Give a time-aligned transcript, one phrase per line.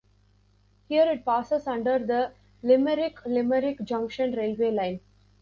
[0.89, 2.31] Here it passes under the
[2.63, 4.99] Limerick-Limerick Junction railway line.